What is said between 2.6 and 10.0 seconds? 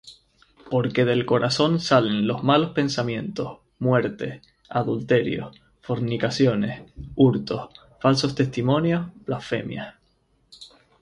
pensamientos, muertes, adulterios, fornicaciones, hurtos, falsos testimonios, blasfemias.